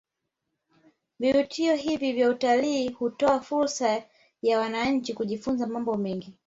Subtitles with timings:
[1.19, 4.03] Vivutio hivi vya utalii hutoa fursa
[4.41, 6.33] ya wananchi kujifunza mambo mengi